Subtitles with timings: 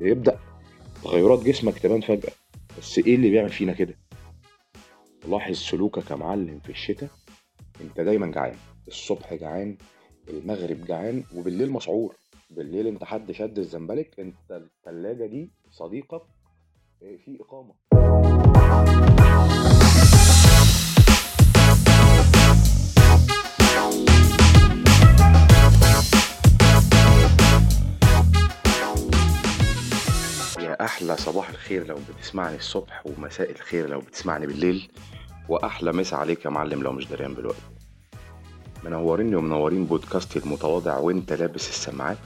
[0.00, 0.38] بيبدأ
[1.04, 2.32] تغيرات جسمك تبان فجأة.
[2.78, 3.94] بس إيه اللي بيعمل فينا كده؟
[5.28, 7.10] لاحظ سلوكك يا معلم في الشتاء.
[7.80, 8.56] أنت دايما جعان.
[8.88, 9.76] الصبح جعان
[10.28, 12.16] المغرب جعان وبالليل مسعور.
[12.50, 16.22] بالليل أنت حد شد الزنبلك أنت التلاجة دي صديقك
[17.02, 17.74] آه، في إقامة.
[30.80, 34.88] يا أحلى صباح الخير لو بتسمعني الصبح ومساء الخير لو بتسمعني بالليل
[35.48, 37.56] وأحلى مسا عليك يا معلم لو مش دريان بالوقت.
[38.84, 42.16] منورين ومنورين بودكاستي المتواضع وإنت لابس السماعات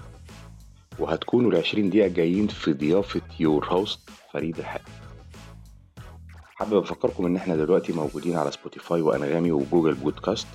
[0.98, 4.82] وهتكونوا العشرين دقيقة جايين في ضيافة your host فريد الحق.
[6.54, 10.48] حابب أفكركم إن إحنا دلوقتي موجودين على Spotify وأنغامي و Google Podcast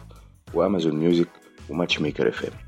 [0.54, 1.30] و Amazon Music
[1.70, 2.65] و Matchmaker FM.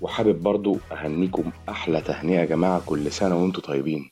[0.00, 4.10] وحابب برضو أهنيكم أحلى تهنئة يا جماعة كل سنة وانتوا طيبين.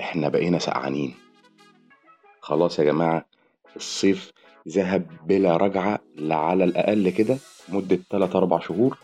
[0.00, 1.14] إحنا بقينا سقعانين.
[2.40, 3.24] خلاص يا جماعة
[3.76, 4.32] الصيف
[4.68, 7.38] ذهب بلا رجعة لعلى الأقل كده
[7.68, 8.98] مدة 3 4 شهور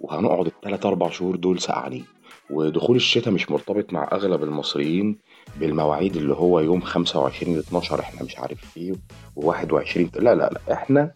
[0.00, 2.04] وهنقعد التلات أربع شهور دول سقعانين.
[2.50, 5.18] ودخول الشتاء مش مرتبط مع أغلب المصريين
[5.56, 8.92] بالمواعيد اللي هو يوم 25 12 إحنا مش عارف إيه
[9.40, 11.12] و21 لا لا لا إحنا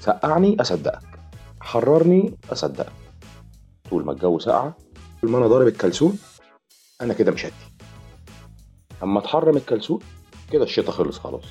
[0.00, 1.15] سقعني أصدقك.
[1.66, 2.92] حررني أصدقك
[3.90, 4.76] طول ما الجو ساقعة
[5.20, 6.18] طول ما أنا ضارب الكلسون
[7.00, 7.54] أنا كده مش هدي.
[9.02, 9.98] أما تحرم الكلسون
[10.52, 11.44] كده الشتاء خلص خلاص.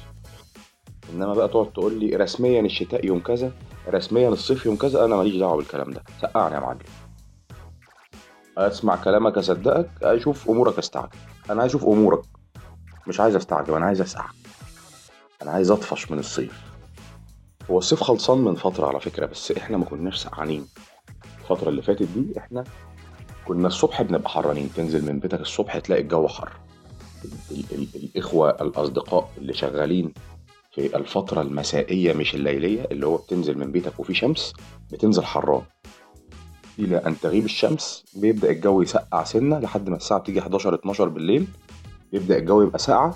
[1.13, 3.51] إنما بقى تقعد تقول لي رسميا الشتاء يوم كذا
[3.87, 6.03] رسميا الصيف يوم كذا أنا ماليش دعوة بالكلام ده.
[6.21, 6.79] سقعني يا معلم.
[8.57, 11.17] أسمع كلامك أصدقك أشوف أمورك أستعجل.
[11.49, 12.23] أنا عايز أشوف أمورك.
[13.07, 14.25] مش عايز أستعجل أنا عايز أسقع.
[15.41, 16.64] أنا عايز أطفش من الصيف.
[17.71, 20.65] هو الصيف خلصان من فترة على فكرة بس إحنا ما كناش سقعانين.
[21.41, 22.63] الفترة اللي فاتت دي إحنا
[23.47, 26.49] كنا الصبح بنبقى حرانين تنزل من بيتك الصبح تلاقي الجو حر.
[27.25, 30.13] ال ال ال الإخوة الأصدقاء اللي شغالين
[30.71, 34.53] في الفترة المسائية مش الليلية اللي هو بتنزل من بيتك وفي شمس
[34.91, 35.61] بتنزل حران.
[36.79, 41.47] إلى أن تغيب الشمس بيبدأ الجو يسقع سنة لحد ما الساعة بتيجي 11 12 بالليل
[42.11, 43.15] بيبدأ الجو يبقى ساقعة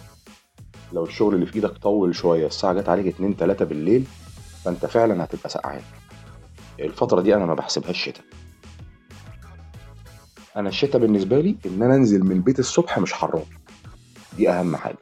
[0.94, 4.06] لو الشغل اللي في إيدك طول شوية الساعة جت عليك 2 3 بالليل
[4.70, 5.82] فأنت فعلا هتبقى سقعان.
[6.80, 8.26] الفترة دي أنا ما بحسبهاش شتاء.
[10.56, 13.46] أنا الشتاء بالنسبة لي إن أنا أنزل من البيت الصبح مش حران
[14.38, 14.98] دي أهم حاجة.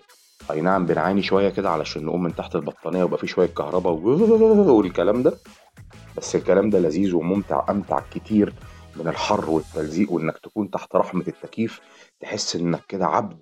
[0.52, 5.24] أي نعم بنعاني شوية كده علشان نقوم من تحت البطانية ويبقى في شوية كهرباء والكلام
[5.24, 5.38] ده.
[6.18, 8.54] بس الكلام ده لذيذ وممتع أمتع كتير
[8.96, 11.80] من الحر والتلزيق وإنك تكون تحت رحمة التكييف.
[12.20, 13.40] تحس إنك كده عبد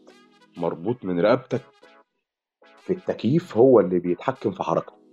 [0.57, 1.61] مربوط من رقبتك.
[2.85, 5.04] في التكييف هو اللي بيتحكم في حركته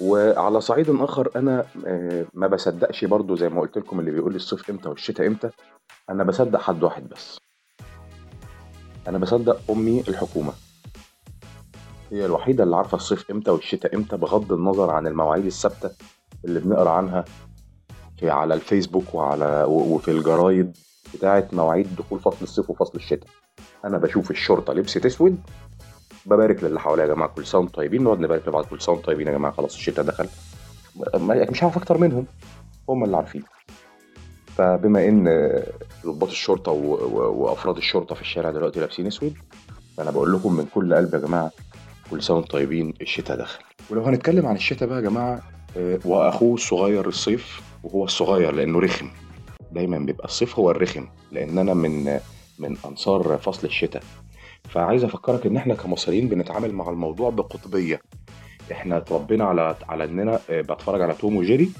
[0.00, 4.36] وعلى صعيد آخر أنا آه، ما بصدقش برضو زي ما قلت لكم اللي بيقول لي
[4.36, 5.50] الصيف إمتى والشتاء إمتى.
[6.10, 7.38] أنا بصدق حد واحد بس.
[9.08, 10.52] أنا بصدق أمي الحكومة.
[12.10, 15.90] هي الوحيدة اللي عارفة الصيف إمتى والشتاء إمتى بغض النظر عن المواعيد الثابتة
[16.44, 17.24] اللي بنقرأ عنها
[18.18, 20.76] في على الفيسبوك وعلى وفي الجرايد
[21.14, 23.28] بتاعه مواعيد دخول فصل الصيف وفصل الشتاء.
[23.84, 25.38] أنا بشوف الشرطة لبست أسود
[26.26, 28.04] ببارك للي حواليا يا جماعة كل سنة وأنتم طيبين.
[28.04, 29.54] نقعد نبارك لبعض كل سنة وأنتم طيبين يا جماعة.
[29.54, 30.28] خلاص الشتاء دخل.
[31.24, 32.26] مش عارف أكتر منهم.
[32.88, 33.42] هم اللي عارفين.
[34.56, 35.24] فبما إن
[36.06, 39.34] ضباط الشرطة وأفراد الشرطة في الشارع دلوقتي لابسين أسود
[39.96, 41.50] فأنا بقول لكم من كل قلب يا جماعة
[42.10, 43.62] كل سنة وأنتم طيبين الشتاء دخل.
[43.90, 45.40] ولو هنتكلم عن الشتاء بقى يا جماعة
[45.76, 49.10] آه، وأخوه الصغير الصيف وهو الصغير لأنه رخم.
[49.72, 52.04] دايما بيبقى الصيف هو الرخم لأن أنا من
[52.58, 54.02] من أنصار فصل الشتاء.
[54.68, 58.00] فعايز أفكرك إن إحنا كمصريين بنتعامل مع الموضوع بقطبية.
[58.72, 61.70] إحنا اتربينا على على إننا آه، بتفرج على توم وجيري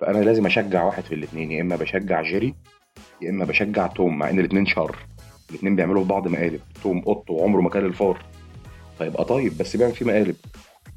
[0.00, 2.54] فأنا لازم أشجع واحد في الاثنين يا إما بشجع جيري
[3.22, 4.96] يا إما بشجع توم مع إن الاثنين شر.
[5.50, 8.22] الاثنين بيعملوا في بعض مقالب توم قط وعمره ما كان الفار.
[8.98, 10.36] فيبقى طيب بس بيعمل فيه مقالب.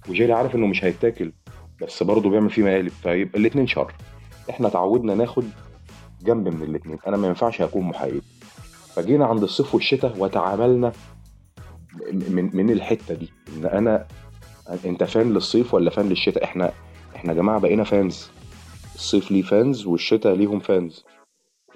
[0.09, 1.31] وجيري عارف إنه مش هيتاكل
[1.81, 3.93] بس برضه بيعمل فيه مقالب فيبقى الاثنين شر.
[4.49, 5.43] إحنا تعودنا ناخد
[6.23, 8.23] جنب من الاثنين أنا ما ينفعش أكون محايد.
[8.95, 10.91] فجينا عند الصيف والشتاء وتعاملنا
[12.13, 14.07] من من الحتة دي إن أنا
[14.85, 16.71] أنت fan للصيف ولا fan للشتاء؟ إحنا
[17.15, 18.29] إحنا يا جماعة بقينا fans.
[18.95, 21.05] الصيف ليه fans والشتاء ليهم fans.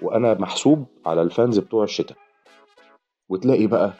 [0.02, 2.16] وأنا محسوب على الفانز بتوع الشتاء.
[3.28, 3.92] وتلاقي بقى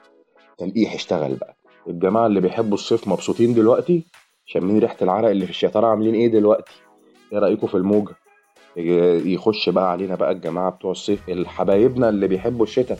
[0.58, 1.56] تلقيح اشتغل بقى.
[1.88, 4.04] الجماعة اللي بيحبوا الصيف مبسوطين دلوقتي
[4.46, 6.72] شامين ريحة العرق اللي في الشتارة عاملين إيه دلوقتي؟
[7.32, 8.14] إيه رايكم في الموجة؟
[8.76, 12.98] يخش بقى علينا بقى الجماعة بتوع الصيف الحبايبنا اللي بيحبوا الشتاء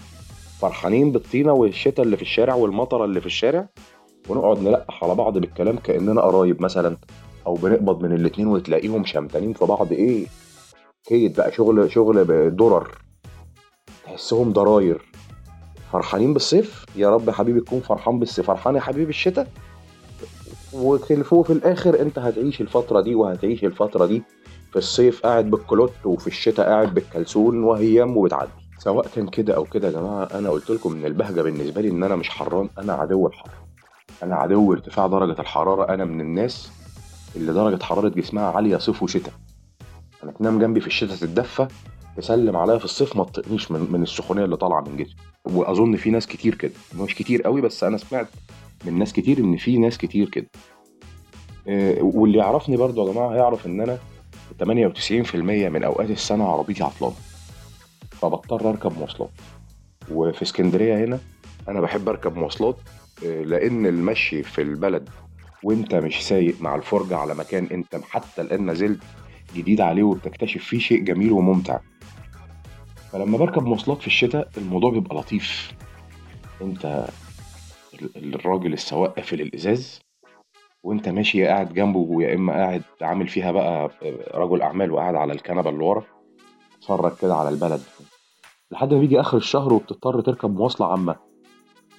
[0.61, 3.69] فرحانين بالطينة والشتاء اللي في الشارع والمطرة اللي في الشارع
[4.29, 6.97] ونقعد نلقح على بعض بالكلام كأننا قرايب مثلا
[7.47, 10.27] أو بنقبض من الاتنين وتلاقيهم شمتانين في بعض إيه؟
[11.07, 12.27] كيد بقى شغل شغل
[12.57, 12.99] درر.
[14.05, 15.03] تحسهم ضراير.
[15.93, 19.49] فرحانين بالصيف؟ يا رب حبيبي تكون فرحان بس فرحان يا حبيبي بالشتاء
[20.73, 24.23] وفوق في الآخر أنت هتعيش الفترة دي وهتعيش الفترة دي
[24.77, 28.51] في الصيف قاعد بالكلوت وفي الشتاء قاعد بالكلسون وهيام وبتعدي.
[28.79, 32.03] سواء كان كده أو كده يا جماعة أنا قلت لكم إن البهجة بالنسبة لي إن
[32.03, 33.51] أنا مش حران أنا عدو الحر
[34.23, 36.71] أنا عدو ارتفاع درجة الحرارة أنا من الناس
[37.37, 39.33] اللي درجة حرارة جسمها عالية صيف وشتاء.
[40.25, 41.69] أنا تنام جنبي في الشتاء تتدفى
[42.17, 45.17] تسلم عليا في الصيف ما تطقنيش من, من السخونية اللي طالعة من جسمي.
[45.45, 46.73] وأظن في ناس كتير كده.
[46.99, 48.29] مش كتير قوي بس أنا سمعت
[48.85, 50.47] من ناس كتير إن في ناس كتير كده.
[51.69, 53.99] آه، واللي يعرفني برضو يا جماعة هيعرف إن أنا
[54.63, 55.35] 98%
[55.69, 57.15] من أوقات السنة عربيتي عطلانه
[58.11, 59.31] فبضطر أركب مواصلات.
[60.11, 61.19] وفي اسكندرية هنا
[61.69, 62.77] أنا بحب أركب مواصلات
[63.27, 65.09] آه، لأن المشي في البلد
[65.63, 69.01] وأنت مش سايق مع الفرجة على مكان أنت حتى الآن نزلت
[69.57, 71.79] جديد عليه وبتكتشف فيه شيء جميل وممتع.
[73.13, 75.73] فلما بركب مواصلات في الشتاء الموضوع بيبقى لطيف.
[76.63, 77.07] أنت
[78.17, 80.01] الراجل السواق قافل الإزاز
[80.87, 83.91] وانت ماشي قاعد جنبه يا إما قاعد عامل فيها بقى
[84.35, 86.05] رجل أعمال وقاعد على الكنبة اللي ورا
[86.81, 87.81] تتفرج كده على البلد.
[88.71, 91.17] لحد ما بيجي آخر الشهر وبتضطر تركب مواصلة عامة.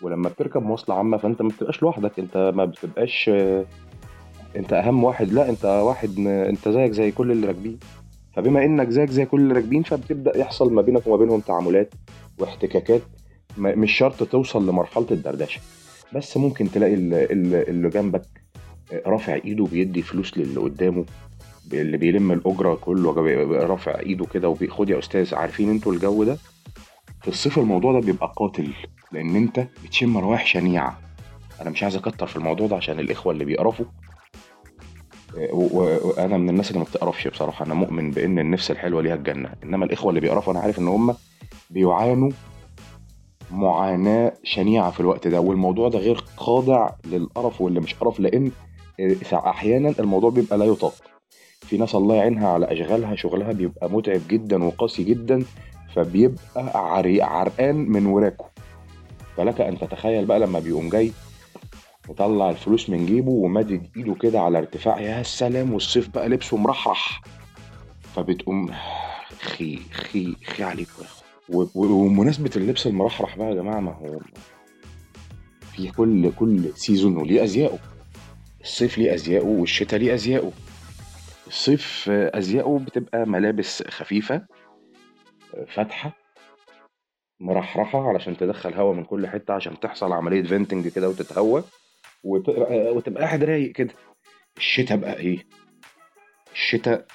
[0.01, 3.31] ولما بتركب مواصلة عامة فأنت ما بتبقاش لوحدك أنت ما بتبقاش
[4.55, 7.79] أنت أهم واحد لأ أنت واحد أنت زيك زي كل اللي راكبين.
[8.35, 11.93] فبما إنك زيك زي كل اللي راكبين فبتبدأ يحصل ما بينك وما بينهم تعاملات
[12.39, 13.01] واحتكاكات
[13.57, 15.61] مش شرط توصل لمرحلة الدردشة.
[16.15, 18.46] بس ممكن تلاقي اللي جنبك
[19.05, 21.05] رافع ايده بيدي فلوس للي قدامه
[21.73, 23.11] اللي بيلم الأجرة كله
[23.65, 26.37] رافع ايده كده وبياخد يا أستاذ عارفين أنتوا الجو ده؟
[27.21, 28.73] في الصيف الموضوع ده بيبقى قاتل
[29.11, 30.99] لأن انت بتشم روائح شنيعة.
[31.61, 33.85] أنا مش عايز أكتر في الموضوع ده عشان الإخوة اللي بيقرفوا.
[35.51, 39.49] وأنا من الناس اللي ما بتقرفش بصراحة أنا مؤمن بإن النفس الحلوة ليها الجنة.
[39.63, 41.15] إنما الإخوة اللي بيقرفوا أنا عارف إن هم
[41.69, 42.31] بيعانوا
[43.51, 48.51] معاناة شنيعة في الوقت ده والموضوع ده غير خاضع للقرف واللي مش قرف لأن
[49.33, 50.93] أحيانا الموضوع بيبقى لا يطاق.
[51.61, 55.43] في ناس الله يعينها على أشغالها شغلها بيبقى متعب جدا وقاسي جدا
[55.95, 56.71] فبيبقى
[57.21, 58.45] عرقان من وراكه
[59.37, 61.11] فلك أن تتخيل بقى لما بيقوم جاي
[62.09, 65.73] مطلع الفلوس من جيبه ومادد إيده كده على ارتفاع يا سلام!
[65.73, 67.21] والصيف بقى لبسه مرحرح.
[68.15, 68.69] فبتقوم
[69.39, 70.87] خي خي خي عليك
[71.75, 74.19] ومناسبة اللبس المرحرح بقى يا جماعة ما هو
[75.75, 77.79] في كل كل season وليه أزياءه.
[78.61, 80.51] الصيف ليه أزياءه والشتاء ليه أزياءه.
[81.47, 84.45] الصيف أزياءه بتبقى ملابس خفيفة
[85.67, 86.11] فاتحة
[87.39, 91.63] مرحرحة علشان تدخل هواء من كل حتة عشان تحصل عملية venting كده وتتهوى
[92.23, 93.93] وتبقى, قاعد رايق كده.
[94.57, 95.47] الشتاء بقى إيه؟
[96.53, 97.05] الشتاء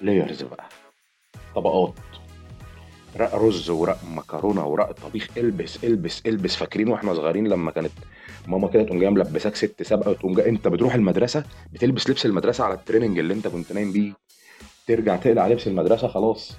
[0.00, 0.68] layers بقى
[1.54, 1.94] طبقات.
[3.16, 5.28] رق رز ورق مكرونة ورق طبيخ.
[5.36, 6.56] البس البس البس.
[6.56, 7.90] فاكرين وإحنا صغيرين لما كانت
[8.46, 12.64] ماما كده تقوم جاية ملبساك ست سبقه وتقوم جاي انت بتروح المدرسة بتلبس لبس المدرسة
[12.64, 14.12] على التريننج اللي انت كنت نايم بيه.
[14.86, 16.52] ترجع تقلع لبس المدرسة خلاص.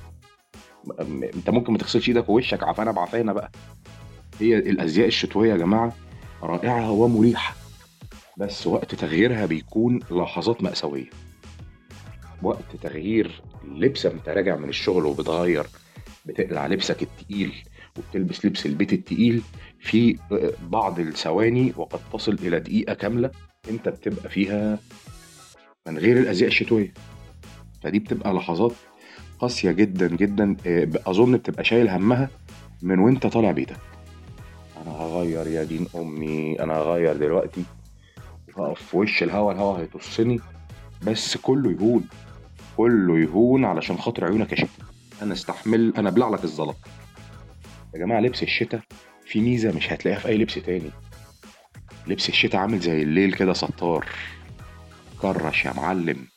[1.36, 3.52] انت ممكن ما تغسلش إيدك ووشك عفانه بعفانه بقى.
[4.40, 5.94] هي الأزياء الشتوية يا جماعة
[6.44, 7.56] رائعة ومريحة.
[8.38, 11.10] بس وقت تغييرها بيكون لحظات مأساوية.
[12.44, 13.42] وقت تغيير
[13.76, 15.66] لبسة انت راجع من الشغل وبتغير
[16.26, 17.54] بتقلع لبسك التقيل
[17.98, 19.42] وبتلبس لبس البيت التقيل
[19.80, 20.18] في
[20.70, 23.32] بعض الثواني وقد تصل إلى دقيقة كاملة
[23.70, 24.80] أنت بتبقى فيها
[25.88, 26.94] من غير الأزياء الشتوية.
[27.84, 28.72] فدي بتبقى لحظات
[29.40, 30.56] قاسية جدا جدا
[31.08, 32.30] أظن بتبقى شايل همها
[32.82, 33.78] من وأنت طالع بيتك.
[34.82, 37.64] أنا هغير يا دين أمي أنا هغير دلوقتي.
[38.58, 40.40] هقف في وش الهوا الهوا هيطصني
[41.08, 42.04] بس كله يهون
[42.78, 44.86] كله يهون علشان خاطر عيونك يا شتا
[45.22, 46.76] أنا استحمل أنا أبلع لك الزلط.
[47.94, 48.82] يا جماعة لبس الشتاء
[49.26, 50.92] في ميزة مش هتلاقيها في أي لبس تاني.
[52.08, 54.06] لبس الشتاء عامل زي الليل كده ستار
[55.22, 56.28] كرش يا معلم.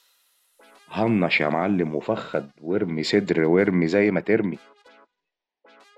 [0.90, 4.58] هنش يا معلم وفخد وارمي صدر وارمي زي ما ترمي.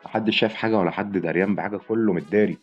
[0.05, 2.59] محدش شايف حاجة ولا حد دريان بحاجة كله متداري.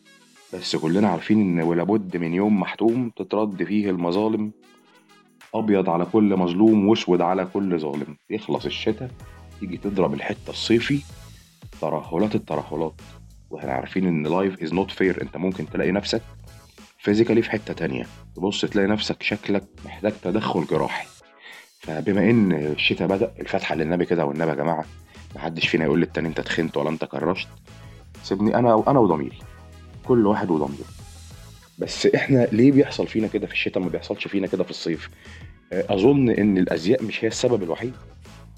[0.54, 4.52] بس كلنا عارفين إن ولابد من يوم محتوم تترد فيه المظالم.
[5.54, 8.16] أبيض على كل مظلوم وأسود على كل ظالم.
[8.30, 9.10] يخلص الشتاء.
[9.60, 11.00] تيجي تضرب الحتة الصيفي
[11.80, 13.00] ترهلات الترهلات.
[13.50, 16.22] وإحنا عارفين إن life is not fair أنت ممكن تلاقي نفسك
[16.98, 18.06] physically في حتة تانية.
[18.36, 21.06] تبص تلاقي نفسك شكلك محتاج تدخل جراحي.
[21.80, 24.84] فبما إن الشتاء بدأ الفاتحه للنبي كده والنبي يا جماعة
[25.36, 27.48] محدش فينا يقول للتاني أنت تخنت ولا أنت كرشت.
[28.22, 29.38] سيبني أنا أنا وضميري.
[30.04, 30.88] كل واحد وضميره.
[31.78, 35.10] بس إحنا ليه بيحصل فينا كده في الشتاء ما بيحصلش فينا كده في الصيف؟
[35.72, 37.92] أظن إن الأزياء مش هي السبب الوحيد.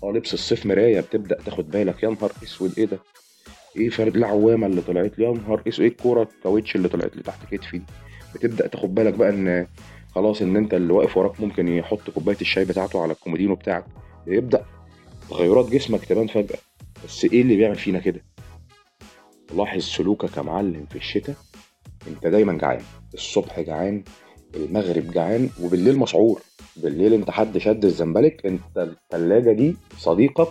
[0.05, 2.03] آه لبس الصيف مراية بتبدأ تاخد بالك.
[2.03, 2.99] يا نهار أسود إيه ده؟
[3.77, 7.23] إيه فرد العوامة اللي طلعت لي؟ يا نهار أسود إيه الكورة الكاوتش اللي طلعت لي
[7.23, 7.83] تحت كتفي
[8.35, 9.67] بتبدأ تاخد بالك بقى إن
[10.15, 13.85] خلاص إن أنت اللي واقف وراك ممكن يحط كوباية الشاي بتاعته على الكومودينو بتاعك.
[14.27, 14.65] يبدا
[15.31, 16.59] تغيرات جسمك تبان فجأة.
[17.05, 18.21] بس إيه اللي بيعمل فينا كده؟
[19.55, 21.37] لاحظ سلوكك يا معلم في الشتاء.
[22.09, 22.81] أنت دايما جعان
[23.15, 24.05] الصبح جعان
[24.57, 26.41] المغرب جعان وبالليل مسعور
[26.77, 30.49] بالليل انت حد شد الزنبلك انت الثلاجه دي صديقك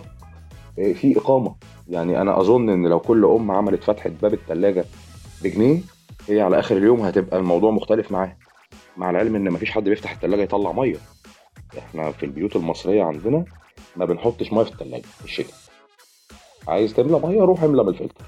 [0.78, 1.54] آه، في إقامة.
[1.88, 4.84] يعني أنا أظن إن لو كل ام عملت فتحة باب الثلاجه
[5.42, 5.80] بجنيه
[6.28, 8.36] هي على آخر اليوم هتبقى الموضوع مختلف معاها.
[8.96, 10.96] مع العلم إن مفيش حد بيفتح الثلاجه يطلع مية.
[11.78, 13.44] إحنا في البيوت المصرية عندنا
[13.96, 15.56] ما بنحطش مية في الثلاجه في الشتاء.
[16.68, 18.24] عايز تملى مية روح املى من الفلتر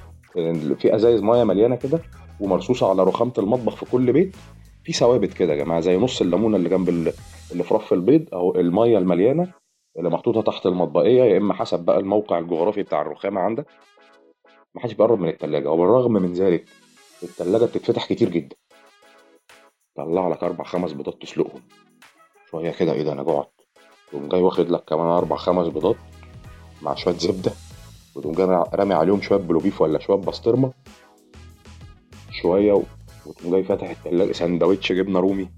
[0.78, 2.00] في أزايز مية مليانة كده
[2.40, 4.36] ومرصوصة على رخامة المطبخ في كل بيت.
[4.84, 6.88] في ثوابت كده يا جماعة زي نص الليمونة اللي جنب
[7.52, 9.52] اللي في رف البيض أو المية المليانة
[9.98, 13.66] اللي محطوطة تحت المطبقية يا إما حسب بقى الموقع الجغرافي بتاع الرخامة عندك.
[14.74, 16.64] ما حدش بيقرب من التلاجة وبالرغم من ذلك
[17.22, 18.56] التلاجة بتتفتح كتير جدا.
[19.96, 21.60] طلع لك أربع خمس بيضات تسلقهم.
[22.50, 23.52] شوية كده إيه ده أنا جوعت.
[24.08, 25.96] تقوم جاي واخد لك كمان أربع خمس بيضات
[26.82, 27.52] مع شوية زبدة
[28.16, 30.72] وتقوم جاي رامي عليهم شوية بلوبيف ولا شوية بسطرمة.
[32.42, 32.82] شوية
[33.26, 34.32] وتقوم جاي فاتح التلاجة.
[34.32, 35.48] سندوتش جبنة رومي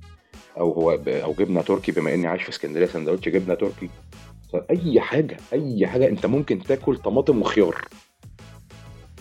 [0.59, 3.89] أو هو أو جبنة تركي بما إني عايش في اسكندرية سندوتش جبنة تركي.
[4.71, 6.09] أي حاجة أي حاجة.
[6.09, 7.89] أنت ممكن تاكل طماطم وخيار.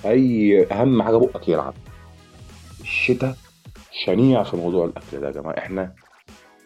[0.05, 1.73] أي أهم حاجة بقك يلعب.
[2.81, 3.37] الشتاء
[4.05, 5.57] شنيع في موضوع الأكل ده يا جماعة.
[5.57, 5.95] إحنا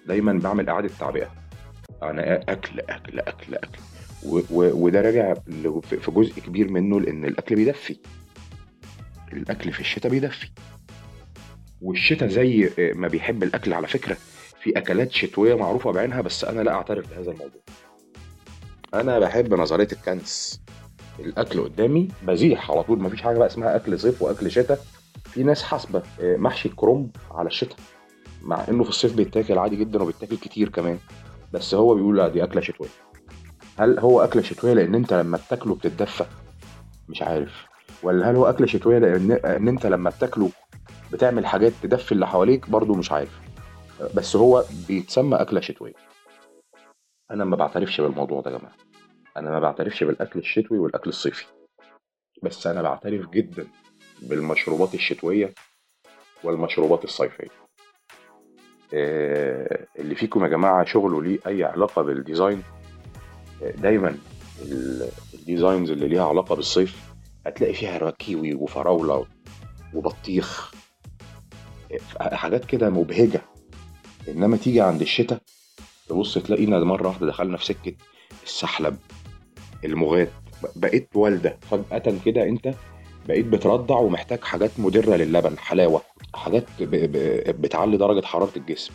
[0.07, 1.31] دايما بعمل أعادة تعبئة.
[2.03, 3.79] أنا أكل أكل أكل أكل.
[4.51, 5.33] وده راجع
[5.81, 7.99] في جزء كبير منه لأن الأكل بيدفي.
[9.33, 10.49] الأكل في الشتاء بيدفي.
[11.85, 14.17] والشتاء زي ما بيحب الأكل على فكرة
[14.61, 17.61] في أكلات شتوية معروفة بعينها بس أنا لا أعترف بهذا الموضوع.
[18.93, 20.61] أنا بحب نظرية الكنس.
[21.19, 24.79] الأكل قدامي بزيح على طول مفيش حاجة بقى اسمها أكل صيف وأكل شتاء.
[25.25, 27.77] في ناس حاسبة آه، محشي الكرنب على الشتاء
[28.41, 30.97] مع إنه في الصيف بيتاكل عادي جدا وبيتاكل كتير كمان.
[31.53, 32.89] بس هو بيقول لا دي أكلة شتوية.
[33.79, 36.25] هل هو أكلة شتوية لأن أنت لما بتاكله بتتدفى؟
[37.09, 37.65] مش عارف.
[38.03, 40.49] ولا هل هو أكلة شتوية لأن إن أنت لما بتاكله
[41.15, 43.39] بتعمل حاجات تدفي اللي حواليك برضو مش عارف.
[44.15, 45.93] بس هو بيتسمى أكلة شتويه
[47.31, 48.75] أنا ما بعترفش بالموضوع ده يا جماعة.
[49.37, 51.45] أنا ما بعترفش بالأكل الشتوي والأكل الصيفي.
[52.43, 53.67] بس أنا بعترف جدا
[54.21, 55.53] بالمشروبات الشتوية
[56.43, 57.47] والمشروبات الصيفية.
[58.93, 62.63] آه، اللي فيكم يا جماعة شغله ليه أي علاقة بال design؟
[63.63, 64.17] آه، دايما
[65.33, 67.13] ال designs اللي ليها علاقة بالصيف
[67.45, 69.25] هتلاقي فيها كيوي وفراولة
[69.93, 70.71] وبطيخ
[72.19, 73.41] حاجات كده مبهجة.
[74.27, 75.39] إنما تيجي عند الشتاء
[76.09, 77.93] تبص تلاقينا مرة واحدة دخلنا في سكة
[78.43, 78.97] السحلب
[79.85, 80.31] المغات.
[80.75, 81.57] بقيت والدة.
[81.71, 82.73] فجأة كده أنت
[83.27, 86.01] بقيت بترضع ومحتاج حاجات مدره للبن حلاوة
[86.33, 86.65] حاجات
[87.49, 88.93] بتعلي درجة حرارة الجسم.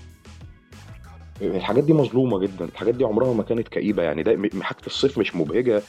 [1.42, 2.64] الحاجات دي مظلومة جدا.
[2.64, 4.22] الحاجات دي عمرها ما كانت كئيبة يعني.
[4.22, 5.82] ده حاجة الصيف مش مبهجة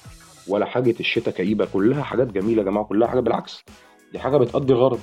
[0.48, 3.20] ولا حاجة الشتاء كئيبة كلها حاجات جميلة يا جماعة كلها حاجة.
[3.20, 3.64] بالعكس
[4.12, 5.00] دي حاجة بتقضي غرض.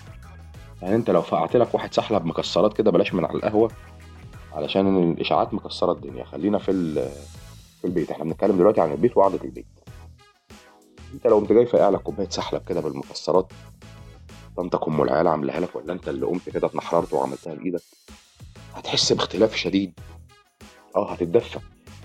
[0.82, 3.70] يعني انت لو فقعت لك واحد سحلب مكسرات كده بلاش من على القهوة
[4.52, 6.24] علشان الإشاعات مكسرة الدنيا.
[6.24, 6.94] خلينا في
[7.80, 8.10] في البيت.
[8.10, 9.66] إحنا بنتكلم دلوقتي عن البيت وقعدة البيت.
[11.14, 13.52] انت لو قمت جاي فاقع لك كوباية سحلب كده بالمكسرات
[14.56, 17.82] طنطك ام العيال عاملاها لك ولا انت اللي قمت كده اتنحررت وعملتها بإيدك
[18.74, 19.92] هتحس باختلاف شديد.
[20.96, 21.58] آه هتتدفى.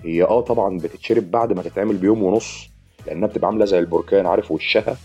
[0.04, 2.68] هي آه طبعا بتتشرب بعد ما تتعمل بيوم ونص
[3.06, 4.96] لأنها بتبقى عاملة زي البركان عارف وشها؟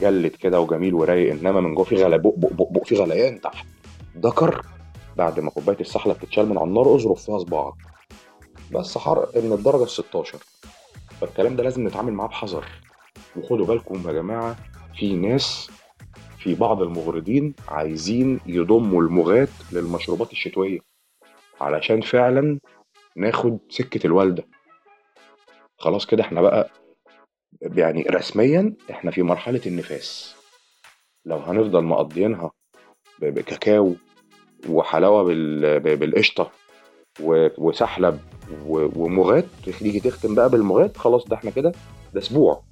[0.00, 3.40] جلد كده وجميل ورايق إنما من جوه في غلا بق بق بق, بق في غليان
[3.40, 3.66] تحت.
[4.14, 4.66] دكر
[5.16, 7.74] بعد ما كوباية السحلب تتشال من على النار اظرف فيها صباعك.
[8.72, 10.38] بس حرق من الدرجة ال 16
[11.20, 12.64] فالكلام ده لازم نتعامل معاه بحذر.
[13.36, 14.56] وخدوا بالكم يا جماعة
[14.98, 15.70] في ناس
[16.38, 20.78] في بعض المغردين عايزين يضموا المغات للمشروبات الشتوية.
[21.60, 22.58] علشان فعلا
[23.16, 24.44] ناخد سكة الوالدة.
[25.78, 26.70] خلاص كده إحنا بقى
[27.62, 30.34] يعني رسميا إحنا في مرحلة النفاس.
[31.24, 32.50] لو هنفضل مقضيينها
[33.18, 33.94] بكاكاو
[34.68, 35.22] وحلاوة
[35.80, 36.50] بالقشطة
[37.58, 38.20] وسحلب
[38.66, 41.72] ومغات تيجي تختم بقى بالمغات خلاص ده إحنا كده
[42.14, 42.64] ده أسبوع.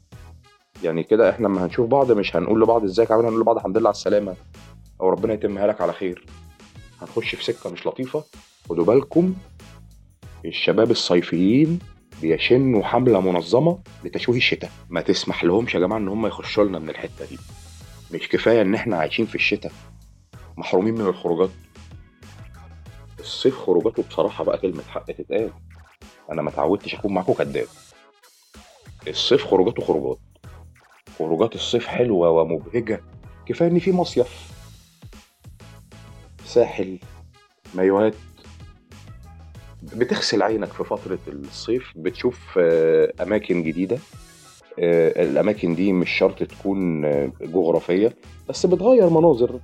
[0.82, 3.88] يعني كده إحنا لما هنشوف بعض مش هنقول لبعض إزيك عامل هنقول لبعض الحمد لله
[3.88, 4.36] على السلامة
[5.00, 6.26] أو ربنا يتمها لك على خير.
[7.00, 8.24] هنخش في سكة مش لطيفة.
[8.68, 9.34] خدوا بالكم
[10.44, 11.78] الشباب الصيفيين
[12.20, 14.70] بيشنوا حملة منظمة لتشويه الشتاء.
[14.88, 17.38] ما تسمح لهمش يا جماعة إن هم يخشوا لنا من الحتة دي.
[18.12, 19.72] مش كفاية إن إحنا عايشين في الشتاء.
[20.56, 21.50] محرومين من الخروجات.
[23.20, 25.50] الصيف خروجاته بصراحة بقى كلمة حق تتقال.
[26.32, 27.66] أنا ما اتعودتش أكون معاكم كداب
[29.08, 30.18] الصيف خروجاته خروجات.
[31.18, 33.00] خروجات الصيف حلوة ومبهجة.
[33.46, 34.50] كفاية إن في مصيف.
[36.44, 36.98] ساحل.
[37.74, 38.14] مايوهات.
[39.96, 43.98] بتغسل عينك في فترة الصيف بتشوف آه، أماكن جديدة.
[44.78, 48.16] آه، الأماكن دي مش شرط تكون آه، جغرافية
[48.48, 49.60] بس بتغير مناظر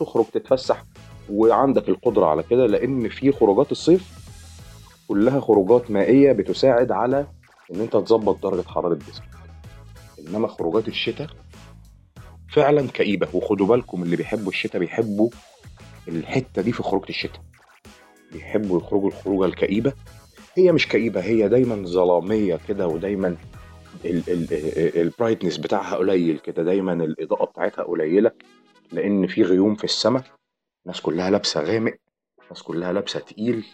[0.00, 0.84] تخرج تتفسح
[1.30, 4.18] وعندك القدرة على كده لأن في خروجات الصيف
[5.08, 7.26] كلها خروجات مائية بتساعد على
[7.74, 9.28] إن أنت تظبط درجة حرارة جسمك.
[10.28, 11.26] إنما خروجات الشتاء
[12.52, 15.30] فعلا كئيبة وخدوا بالكم اللي بيحبوا الشتاء بيحبوا
[16.08, 17.40] الحتة دي في خروجة الشتاء.
[18.32, 19.92] بيحبوا يخرجوا الخروجة الكئيبة.
[20.54, 23.36] هي مش كئيبة هي دايما ظلامية كده ودايما
[24.04, 28.30] ال brightness بتاعها قليل كده دايما الإضاءة بتاعتها قليلة
[28.92, 30.24] لأن في غيوم في السماء
[30.86, 31.94] الناس كلها لابسة غامق
[32.42, 33.64] الناس كلها لابسة تقيل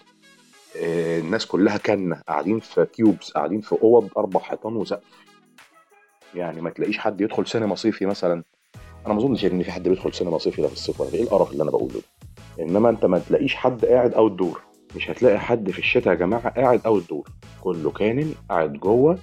[0.77, 5.25] آه، الناس كلها كنة قاعدين في cubes قاعدين في أوض أربع حيطان وسقف
[6.35, 8.45] يعني ما تلاقيش حد يدخل سينما صيفي مثلا.
[9.07, 11.63] أنا ما أظنش إن في حد بيدخل سينما صيفي ده في الصيف إيه القرف اللي
[11.63, 12.01] أنا بقوله ده؟
[12.61, 14.61] إنما أنت ما تلاقيش حد قاعد outdoor
[14.97, 17.29] مش هتلاقي حد في الشتاء يا جماعة قاعد outdoor
[17.61, 19.19] كله كان قاعد جوه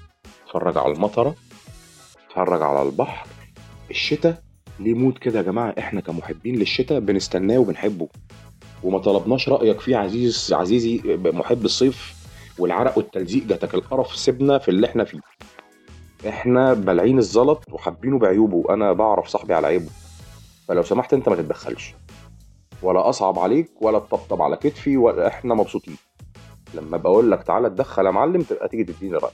[0.45, 1.35] اتفرج على المطرة
[2.27, 3.27] اتفرج على البحر.
[3.89, 4.41] الشتاء
[4.79, 8.07] ليه mood كده يا جماعة؟ إحنا كمحبين للشتاء بنستناه وبنحبه.
[8.83, 12.15] وما طلبناش رأيك فيه عزيز عزيزي محب الصيف
[12.59, 13.43] والعرق والتلزيق.
[13.43, 15.19] جاتك القرف سيبنا في اللي إحنا فيه.
[16.27, 18.73] إحنا بالعين الزلط وحابينه بعيوبه.
[18.73, 19.89] أنا بعرف صاحبي على عيبه.
[20.67, 21.93] فلو سمحت أنت ما تتدخلش.
[22.81, 25.97] ولا أصعب عليك ولا تطبطب على كتفي ولا إحنا مبسوطين.
[26.73, 29.31] لما بقول لك تعالى اتدخل يا معلم تبقى تيجي تديني راي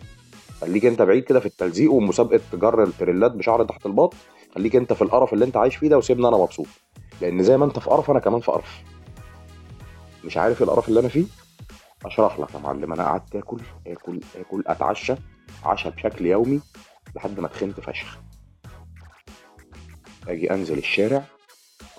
[0.61, 4.13] خليك أنت بعيد كده في التلزيق ومسابقة جر التريلات بشعر تحت الباط
[4.55, 6.65] خليك أنت في القرف اللي أنت عايش فيه ده وسيبني أنا مبسوط.
[7.21, 8.81] لأن زي ما أنت في قرف أنا كمان في قرف.
[10.25, 11.25] مش عارف القرف اللي أنا فيه؟
[12.05, 15.15] أشرح لك يا معلم أنا قعدت آكل آكل آكل أتعشى
[15.65, 16.61] عشاء بشكل يومي
[17.15, 18.17] لحد ما تخنت فشخ.
[20.27, 21.23] أجي أنزل الشارع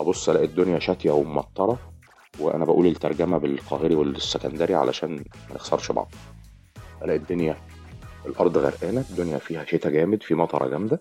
[0.01, 1.79] أبص ألاقي الدنيا شاتية ومطره
[2.41, 5.11] وأنا بقول الترجمة بالقاهري والسكندري علشان
[5.49, 6.11] ما نخسرش بعض.
[7.03, 7.57] ألاقي الدنيا
[8.27, 11.01] الأرض غرقانة الدنيا فيها شتا جامد في مطرة جامدة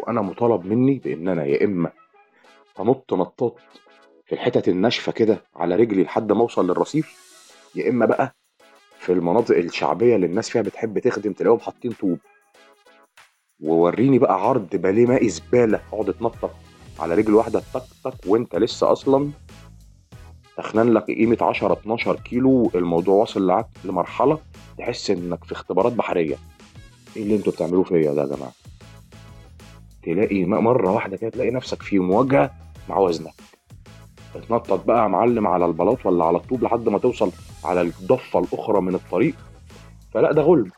[0.00, 1.92] وأنا مطالب مني بإن أنا يا إما
[2.80, 3.56] أنط نطاط
[4.26, 7.28] في الحتت الناشفة كده على رجلي لحد ما أوصل للرصيف
[7.74, 8.34] يا إما بقى
[8.98, 12.18] في المناطق الشعبية اللي الناس فيها بتحب تخدم تلاقيهم حاطين طوب.
[13.62, 16.50] ووريني بقى عرض باليه مائي زبالة أقعد أتنطط.
[16.98, 19.30] على رجل واحدة تك تك وانت لسه أصلا
[20.56, 24.38] تخنان لك قيمة 10 12 كيلو الموضوع واصل لمرحلة
[24.78, 26.36] تحس إنك في اختبارات بحرية.
[27.16, 28.52] إيه اللي أنتوا بتعملوه فيا ده يا جماعة؟
[30.02, 32.50] تلاقي مرة واحدة كده تلاقي نفسك في مواجهة
[32.88, 33.34] مع وزنك.
[34.34, 37.30] تتنطط بقى يا معلم على البلاط ولا على الطوب لحد ما توصل
[37.64, 39.34] على الضفة الأخرى من الطريق.
[40.14, 40.70] فلا ده غلب.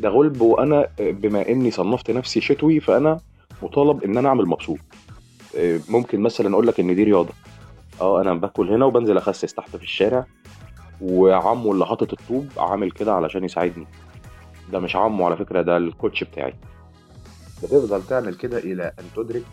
[0.00, 3.20] ده غلب وأنا بما إني صنفت نفسي شتوي فأنا
[3.62, 4.78] مطالب إن أنا أعمل مبسوط.
[5.88, 7.32] ممكن مثلا أقول لك إن دي رياضة.
[8.00, 10.26] آه أنا باكل هنا وبنزل اخسس تحت في الشارع
[11.00, 13.86] وعمو اللي حاطط الطوب عامل كده علشان يساعدني.
[14.72, 16.54] ده مش عمو على فكرة ده الكوتش بتاعي.
[17.62, 19.44] بتفضل تعمل كده إلى أن تدرك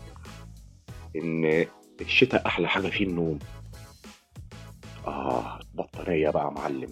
[1.16, 1.66] إن
[2.02, 3.40] الشتاء أحلى حاجة فيه النوم.
[5.08, 6.90] آه بطارية بقى معلم.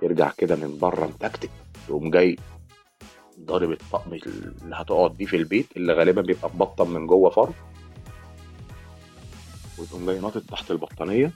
[0.00, 1.50] ترجع كده من بره متكتك
[1.88, 2.36] تقوم جاي
[3.40, 7.54] ضارب الطقم اللي هتقعد بيه في البيت اللي غالبا بيبقى مبطن من جوه فرد
[9.78, 11.32] وتقوم جاي ناطط تحت البطانية.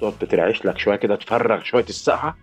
[0.00, 2.36] تقعد تترعش لك شوية كده تفرغ شوية السقعة.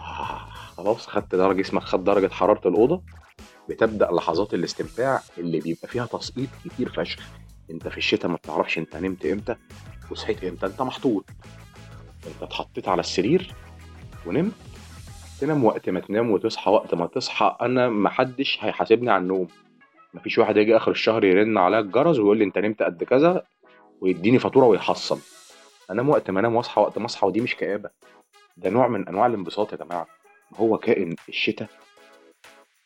[0.00, 0.38] آه
[0.76, 3.02] خلاص خدت درجة جسمك خد درجة حرارة الأوضة.
[3.68, 7.28] بتبدأ لحظات الاستمتاع اللي بيبقى فيها تسقيط كتير فشخ.
[7.70, 9.56] انت في الشتاء ما بتعرفش انت نمت إمتى
[10.10, 10.66] وصحيت إمتى.
[10.66, 11.24] انت محطوط.
[12.26, 13.54] انت اتحطيت على السرير
[14.26, 14.52] ونمت.
[15.40, 17.56] تنام وقت ما تنام وتصحى وقت ما تصحى.
[17.60, 19.48] أنا محدش هيحاسبني على النوم.
[20.14, 23.44] مفيش واحد يجي آخر الشهر يرن عليا الجرس ويقول لي أنت نمت قد كذا
[24.00, 25.18] ويديني فاتورة ويحصل.
[25.90, 27.90] أنام وقت ما أنام وأصحى وقت ما أصحى ودي مش كآبة.
[28.56, 30.06] ده نوع من أنواع الانبساط يا جماعة.
[30.56, 31.68] هو كائن الشتاء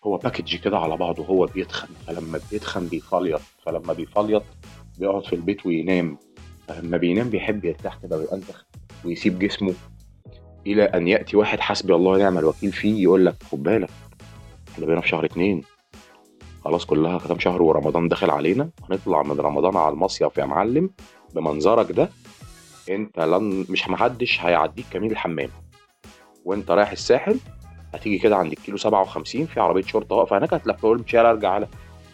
[0.05, 1.89] هو package كده على بعضه هو بيتخن.
[2.07, 3.41] فلما بيتخن بيفلط.
[3.67, 4.43] فلما بيفلط
[4.99, 6.19] بيقعد في البيت وينام.
[6.69, 8.65] فلما بينام بيحب يرتاح كده وينتخ
[9.05, 9.75] ويسيب جسمه
[10.67, 13.91] إلى أن يأتي واحد حسبي الله ونعم الوكيل فيه يقول لك خد بالك
[14.73, 15.63] إحنا بقينا في شهر اتنين.
[16.65, 20.91] خلاص كلها ختم شهر ورمضان داخل علينا هنطلع من رمضان على المصيف يا معلم
[21.35, 22.09] بمنظرك ده.
[22.91, 25.49] أنت لن مش محدش هيعديك كمين الحمام.
[26.45, 27.39] وأنت رايح الساحل
[27.95, 31.69] هتيجي كده عند الكيلو 57 في عربية شرطة واقفة هناك هتلف تقول مش ارجع على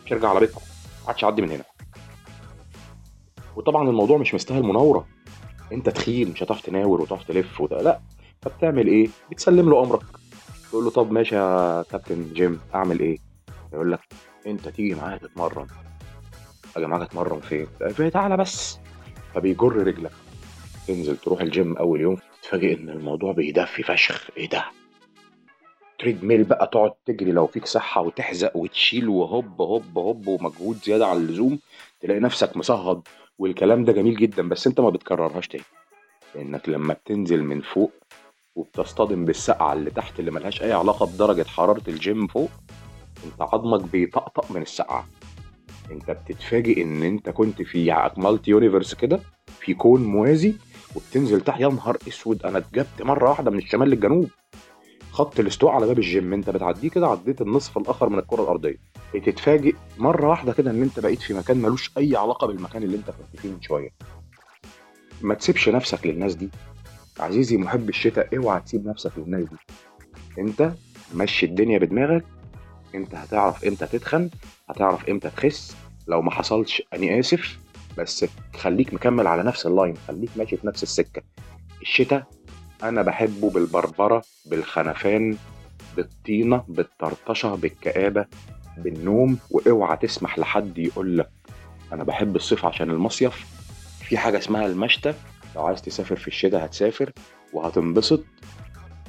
[0.06, 0.60] مش ارجع على بيتكم.
[1.02, 1.64] ما عادش اعدي من هنا.
[3.56, 5.06] وطبعا الموضوع مش مستاهل مناورة.
[5.72, 8.00] أنت تخين مش هتعرف تناور وتعرف تلف وده لا.
[8.42, 10.02] فبتعمل إيه؟ بتسلم له أمرك.
[10.68, 13.18] تقول له طب ماشي يا كابتن جيم أعمل إيه؟
[13.72, 14.00] يقول لك
[14.46, 15.66] انت تيجي معايا تتمرن.
[16.76, 18.78] يا جماعة اتمرن؟ فين؟ تعالى بس.
[19.34, 20.12] فبيجر رجلك.
[20.86, 24.28] تنزل تروح الجيم أول يوم تتفاجئ إن الموضوع بيدفي فشخ.
[24.36, 24.64] إيه ده؟
[25.98, 31.16] treadmill بقى تقعد تجري لو فيك صحة وتحزق وتشيل وهوب هوب هوب ومجهود زيادة عن
[31.16, 31.58] اللزوم.
[32.00, 33.02] تلاقي نفسك مصهد.
[33.38, 35.64] والكلام ده جميل جدا بس انت ما بتكررهاش تاني.
[36.34, 37.92] لأنك لما بتنزل من فوق
[38.58, 42.50] وبتصطدم بالسقعة اللي تحت اللي ملهاش أي علاقة بدرجة حرارة الجيم فوق
[43.24, 45.06] أنت عظمك بيطقطق من السقعة.
[45.90, 49.20] أنت بتتفاجئ إن أنت كنت في multi universe كده
[49.60, 50.54] في كون موازي
[50.96, 51.60] وبتنزل تحت.
[51.60, 54.30] يا نهار أسود أنا اتجبت مرة واحدة من الشمال للجنوب.
[55.12, 58.76] خط الاستواء على باب الجيم أنت بتعديه كده عديت النصف الأخر من الكرة الأرضية.
[59.14, 63.10] بتتفاجئ مرة واحدة كده إن أنت بقيت في مكان ملوش أي علاقة بالمكان اللي أنت
[63.10, 63.90] كنت فيه من شوية.
[65.22, 66.50] ما تسيبش نفسك للناس دي.
[67.20, 69.56] عزيزي محب الشتاء اوعى تسيب نفسك للناس دي.
[70.38, 70.72] انت
[71.14, 72.24] مشي الدنيا بدماغك
[72.94, 74.30] انت هتعرف إمتى تتخن
[74.68, 75.76] هتعرف إمتى تخس.
[76.08, 77.58] لو ما حصلش اني آسف
[77.98, 78.26] بس
[78.56, 81.22] خليك مكمل على نفس اللاين خليك ماشي في نفس السكة.
[81.82, 82.26] الشتاء
[82.82, 85.36] أنا بحبه بالبربرة بالخنفان
[85.96, 88.26] بالطينة بالطرطشة بالكآبة
[88.78, 89.38] بالنوم.
[89.50, 91.30] وأوعى تسمح لحد يقول لك
[91.92, 93.46] أنا بحب الصيف عشان المصيف.
[94.02, 95.14] في حاجة اسمها المشتى
[95.58, 97.12] لو عايز تسافر في الشتاء هتسافر
[97.52, 98.24] وهتنبسط.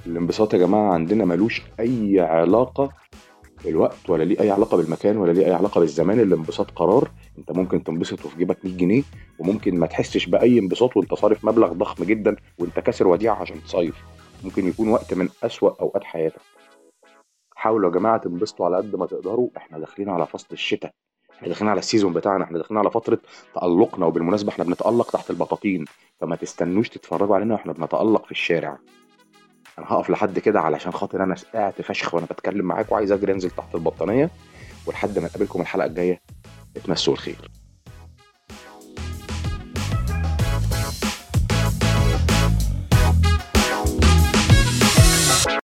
[0.05, 2.89] الانبساط يا جماعة عندنا ملوش أي علاقة
[3.63, 6.19] بالوقت ولا ليه أي علاقة بالمكان ولا ليه أي علاقة بالزمان.
[6.19, 7.12] الانبساط قرار.
[7.38, 9.03] أنت ممكن تنبسط وفي جيبك 100 جنيه
[9.39, 14.03] وممكن ما تحسش بأي انبساط وأنت صارف مبلغ ضخم جدا وأنت كاسر وديعة عشان تصيف.
[14.43, 16.41] ممكن يكون وقت من أسوأ أوقات حياتك.
[17.55, 19.49] حاولوا يا جماعة تنبسطوا على قد ما تقدروا.
[19.57, 20.91] إحنا داخلين على فصل الشتاء.
[21.39, 23.19] إحنا داخلين على السيزون بتاعنا إحنا داخلين على فترة
[23.56, 25.86] تألقنا وبالمناسبة إحنا بنتألق تحت البطاطين
[26.21, 28.78] فما تستنوش تتفرجوا علينا وإحنا بنتألق في الشارع.
[29.80, 33.49] أنا هقف لحد كده علشان خاطر أنا سقعت فشخ وأنا بتكلم معاكم وعايز أجري أنزل
[33.49, 34.30] تحت البطانية
[34.86, 36.21] ولحد ما نقابلكم الحلقة الجاية
[36.78, 37.52] اتمسوا الخير